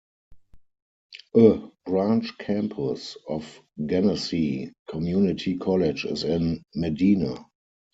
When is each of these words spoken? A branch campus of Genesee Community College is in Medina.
A 1.35 1.61
branch 1.85 2.35
campus 2.39 3.17
of 3.29 3.61
Genesee 3.85 4.71
Community 4.89 5.59
College 5.59 6.05
is 6.05 6.23
in 6.23 6.63
Medina. 6.73 7.45